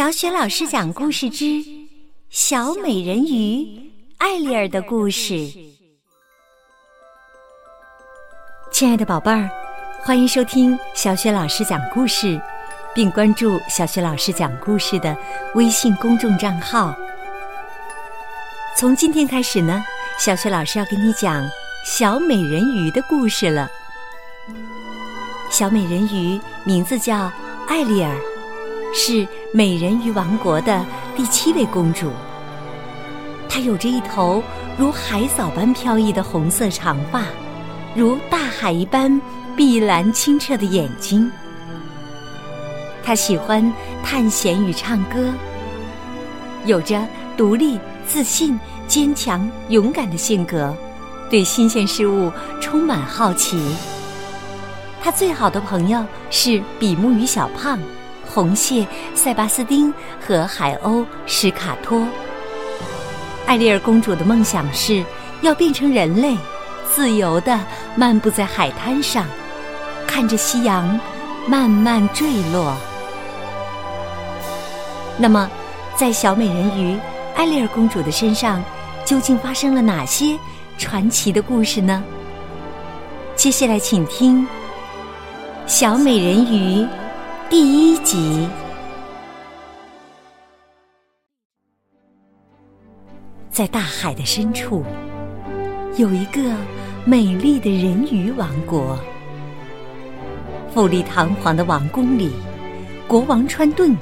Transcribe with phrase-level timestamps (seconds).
[0.00, 1.44] 小雪老师讲故事之
[2.30, 5.34] 《小美人鱼艾丽儿的故事》。
[8.72, 9.46] 亲爱的宝贝儿，
[10.02, 12.40] 欢迎收听小雪老师讲故事，
[12.94, 15.14] 并关注小雪老师讲故事的
[15.54, 16.96] 微信公众账号。
[18.74, 19.84] 从今天开始呢，
[20.18, 21.46] 小雪老师要给你讲
[21.84, 23.70] 小美人鱼的故事了。
[25.50, 27.30] 小美人鱼名字叫
[27.68, 28.18] 艾丽儿。
[28.92, 30.86] 是美人鱼王国的
[31.16, 32.08] 第七位公主。
[33.48, 34.40] 她有着一头
[34.78, 37.24] 如海藻般飘逸的红色长发，
[37.96, 39.20] 如大海一般
[39.56, 41.28] 碧蓝清澈的眼睛。
[43.02, 43.72] 她喜欢
[44.04, 45.32] 探险与唱歌，
[46.64, 47.04] 有着
[47.36, 50.72] 独立、自信、坚强、勇敢的性格，
[51.28, 52.30] 对新鲜事物
[52.60, 53.60] 充满好奇。
[55.02, 57.76] 她最好的朋友是比目鱼小胖。
[58.30, 59.92] 红蟹塞巴斯丁
[60.24, 62.06] 和海鸥史卡托。
[63.46, 65.04] 艾丽儿公主的梦想是
[65.42, 66.36] 要变成人类，
[66.94, 67.58] 自由地
[67.96, 69.26] 漫步在海滩上，
[70.06, 70.98] 看着夕阳
[71.48, 72.76] 慢慢坠落。
[75.18, 75.50] 那么，
[75.96, 76.96] 在小美人鱼
[77.34, 78.62] 艾丽儿公主的身上，
[79.04, 80.38] 究竟发生了哪些
[80.78, 82.02] 传奇的故事呢？
[83.34, 84.42] 接下来，请听
[85.66, 86.84] 《小美人鱼》。
[87.50, 88.48] 第一集，
[93.50, 94.84] 在大海的深处，
[95.96, 96.40] 有一个
[97.04, 98.96] 美丽的人鱼王国。
[100.72, 102.30] 富丽堂皇的王宫里，
[103.08, 103.96] 国王川顿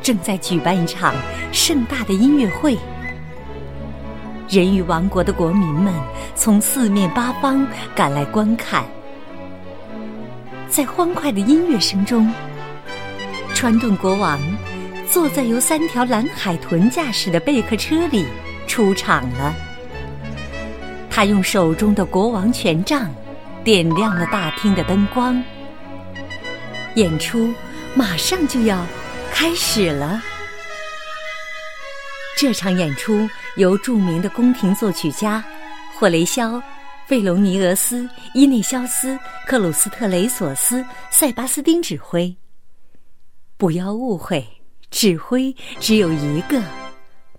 [0.00, 1.14] 正在举办一场
[1.52, 2.74] 盛大的音乐会。
[4.48, 5.92] 人鱼王国的国民们
[6.34, 8.82] 从四面八方赶来观看，
[10.70, 12.32] 在欢快的音乐声中。
[13.64, 14.38] 川顿国王
[15.10, 18.26] 坐在由三条蓝海豚驾驶的贝壳车里
[18.66, 19.54] 出场了。
[21.08, 23.10] 他用手中的国王权杖
[23.64, 25.42] 点亮了大厅的灯光。
[26.96, 27.54] 演出
[27.94, 28.84] 马上就要
[29.32, 30.22] 开始了。
[32.36, 33.26] 这场演出
[33.56, 35.42] 由著名的宫廷作曲家
[35.98, 36.56] 霍雷肖·
[37.06, 39.14] 费隆尼俄斯、伊内肖斯·
[39.46, 42.36] 克鲁斯特雷索斯、塞巴斯丁指挥。
[43.56, 44.46] 不要误会，
[44.90, 46.62] 指挥只有一个，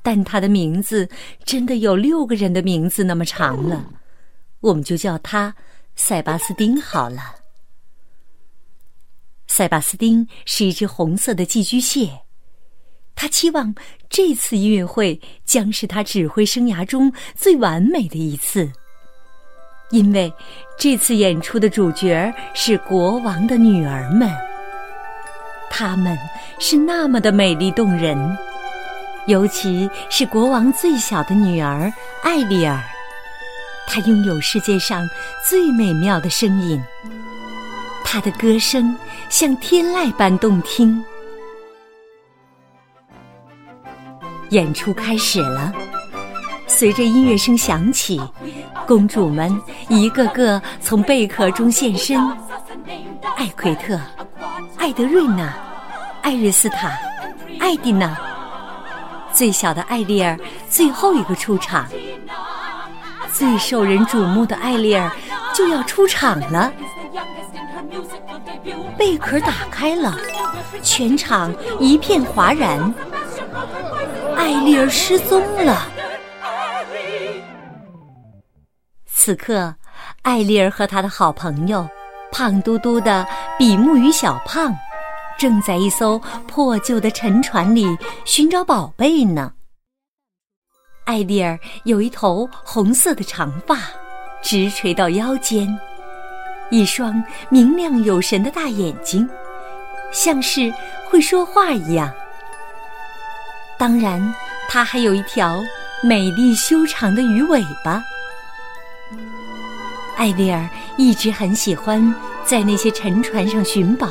[0.01, 1.09] 但他的名字
[1.43, 3.85] 真的有六个人的名字那么长了，
[4.61, 5.55] 我们就叫他
[5.95, 7.35] 塞巴斯丁好了。
[9.47, 12.21] 塞巴斯丁是一只红色的寄居蟹，
[13.13, 13.75] 他期望
[14.09, 18.71] 这次音乐会将是他指挥生涯中最完美的一次，
[19.91, 20.33] 因为
[20.77, 24.54] 这次演出的主角是国王的女儿们。
[25.77, 26.17] 她们
[26.57, 28.17] 是那么的美丽动人，
[29.27, 31.91] 尤其是国王最小的女儿
[32.23, 32.81] 艾丽尔，
[33.85, 35.05] 她拥有世界上
[35.45, 36.81] 最美妙的声音，
[38.05, 38.95] 她的歌声
[39.27, 41.03] 像天籁般动听。
[44.51, 45.73] 演出开始了，
[46.67, 48.17] 随着音乐声响起，
[48.87, 49.53] 公主们
[49.89, 52.17] 一个个从贝壳中现身，
[53.35, 53.99] 艾奎特。
[54.77, 55.51] 艾德瑞娜、
[56.25, 56.91] 艾瑞斯塔、
[57.59, 58.17] 艾蒂娜，
[59.31, 60.35] 最小的艾丽儿
[60.67, 61.85] 最后一个出场。
[63.31, 65.11] 最受人瞩目的艾丽儿
[65.53, 66.73] 就要出场了。
[68.97, 70.17] 贝壳打开了，
[70.81, 72.91] 全场一片哗然。
[74.35, 75.87] 艾丽儿失踪了。
[79.05, 79.75] 此刻，
[80.23, 81.87] 艾丽儿和她的好朋友。
[82.31, 83.25] 胖嘟嘟的
[83.59, 84.75] 比目鱼小胖，
[85.37, 89.51] 正在一艘破旧的沉船里寻找宝贝呢。
[91.05, 93.77] 艾丽儿有一头红色的长发，
[94.41, 95.77] 直垂到腰间，
[96.71, 99.29] 一双明亮有神的大眼睛，
[100.11, 100.73] 像是
[101.09, 102.11] 会说话一样。
[103.77, 104.33] 当然，
[104.67, 105.61] 它还有一条
[106.01, 108.03] 美丽修长的鱼尾巴。
[110.15, 110.67] 艾丽儿
[110.97, 112.15] 一直很喜欢
[112.45, 114.07] 在那些沉船上寻宝，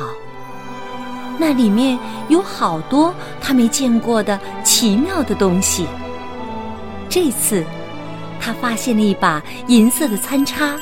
[1.37, 1.97] 那里面
[2.29, 5.85] 有好多他没见过的奇妙的东西。
[7.09, 7.63] 这次，
[8.39, 10.75] 他发现了一把银色的餐叉，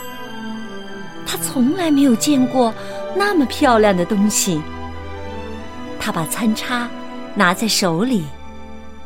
[1.25, 2.73] 他从来没有见过
[3.15, 4.61] 那么漂亮的东西。
[6.00, 6.89] 他把餐叉
[7.35, 8.25] 拿在手里，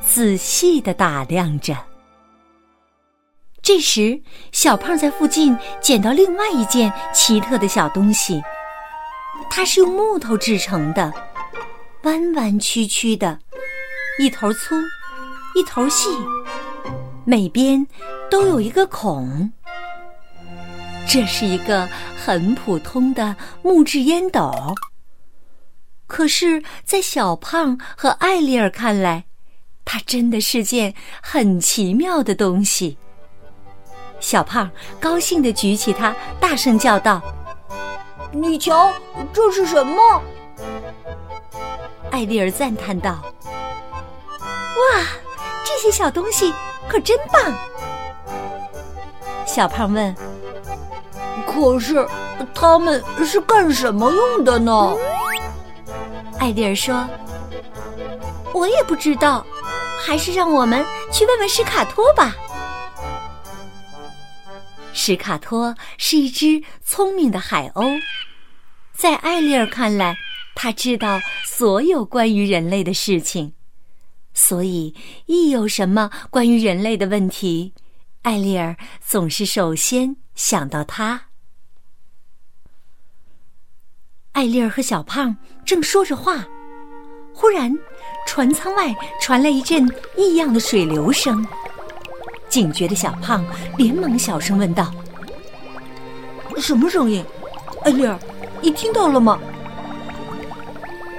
[0.05, 1.75] 仔细的打量着。
[3.61, 4.21] 这时，
[4.51, 8.41] 小胖在附近捡到另外一件奇特的小东西，
[9.49, 11.11] 它是用木头制成的，
[12.03, 13.39] 弯弯曲曲的，
[14.19, 14.75] 一头粗，
[15.55, 16.09] 一头细，
[17.25, 17.85] 每边
[18.29, 19.51] 都有一个孔。
[21.07, 24.75] 这是一个很普通的木质烟斗，
[26.05, 29.25] 可是，在小胖和艾丽儿看来，
[29.83, 32.97] 它真的是件很奇妙的东西。
[34.19, 34.69] 小胖
[34.99, 37.21] 高兴地举起它，大声叫道
[38.31, 38.91] ：“你瞧，
[39.31, 40.21] 这是什么？”
[42.17, 43.23] 艾丽儿赞叹道
[44.33, 45.05] ：“哇，
[45.63, 46.51] 这些小东西
[46.89, 47.53] 可真棒！”
[49.45, 50.15] 小胖问
[51.45, 52.07] ：“可是，
[52.55, 54.95] 它们是干什么用的呢？”
[56.41, 57.07] 艾丽儿说
[58.51, 59.45] ：“我也不知道，
[60.03, 62.35] 还是让我们去问问史卡托吧。”
[64.91, 68.01] 史卡托是一只聪明的海鸥，
[68.95, 70.17] 在艾丽儿看来。
[70.59, 73.53] 他知道所有关于人类的事情，
[74.33, 74.95] 所以
[75.27, 77.75] 一有什么关于人类的问题，
[78.23, 81.25] 艾丽儿总是首先想到他。
[84.31, 86.43] 艾丽儿和小胖正说着话，
[87.35, 87.71] 忽然
[88.25, 89.87] 船舱外传来一阵
[90.17, 91.45] 异样的水流声。
[92.49, 93.45] 警觉的小胖
[93.77, 94.91] 连忙小声问道
[96.57, 97.23] ：“什么声音？
[97.83, 98.19] 艾丽儿，
[98.59, 99.39] 你听到了吗？”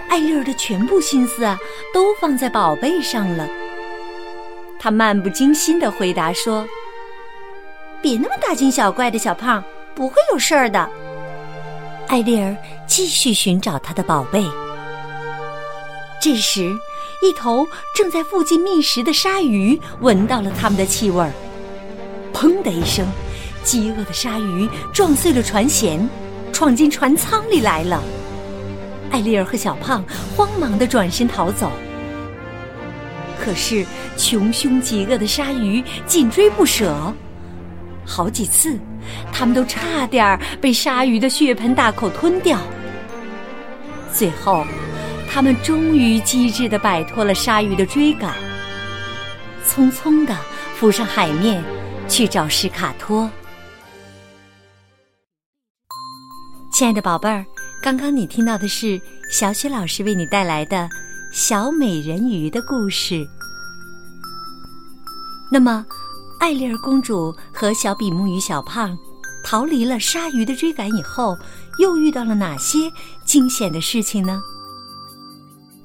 [0.08, 1.58] 艾丽儿的全部心思啊，
[1.92, 3.48] 都放在宝贝上了。
[4.78, 6.66] 她漫不经心的回答说
[8.00, 9.62] ：“别那么大惊小怪的，小胖，
[9.94, 10.88] 不会有事儿的。”
[12.08, 12.56] 艾丽儿
[12.86, 14.44] 继续寻找她的宝贝。
[16.20, 16.74] 这时，
[17.22, 21.30] 一头正在附近觅食的鲨鱼闻到了它们的气味，
[22.32, 23.06] 砰的一声，
[23.62, 26.08] 饥饿的鲨鱼撞碎了船舷，
[26.52, 28.02] 闯进船舱里来了。
[29.10, 30.04] 艾丽儿和小胖
[30.36, 31.72] 慌忙的转身逃走，
[33.40, 33.84] 可是
[34.16, 37.12] 穷凶极恶的鲨鱼紧追不舍，
[38.04, 38.78] 好几次，
[39.32, 42.58] 他们都差点被鲨鱼的血盆大口吞掉。
[44.12, 44.64] 最后，
[45.30, 48.34] 他们终于机智的摆脱了鲨鱼的追赶，
[49.66, 50.36] 匆匆的
[50.74, 51.62] 浮上海面，
[52.08, 53.28] 去找史卡托。
[56.72, 57.44] 亲爱的宝贝儿。
[57.80, 60.76] 刚刚你听到的是小雪老师为你带来的
[61.32, 63.26] 《小美人鱼》的故事。
[65.50, 65.86] 那么，
[66.40, 68.98] 艾丽儿公主和小比目鱼小胖
[69.44, 71.38] 逃离了鲨鱼的追赶以后，
[71.78, 72.90] 又遇到了哪些
[73.24, 74.40] 惊险的事情呢？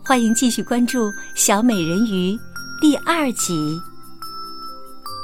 [0.03, 2.31] 欢迎继续关注《小美人鱼》
[2.81, 3.79] 第二集。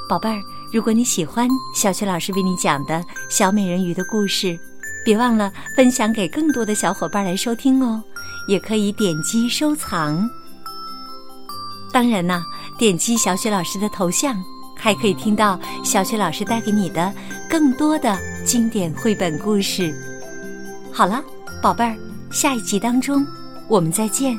[0.08, 0.40] 宝贝儿，
[0.72, 2.94] 如果你喜欢小雪老师为你讲的
[3.28, 4.58] 《小美人鱼》的故事。
[5.04, 8.02] 别忘了分享给更多的小伙伴来收听哦，
[8.46, 10.28] 也可以点击收藏。
[11.92, 12.42] 当然呢，
[12.78, 14.36] 点击小雪老师的头像，
[14.76, 17.12] 还可以听到小雪老师带给你的
[17.48, 19.92] 更多的经典绘本故事。
[20.92, 21.22] 好了，
[21.60, 21.96] 宝贝儿，
[22.30, 23.26] 下一集当中
[23.68, 24.38] 我们再见。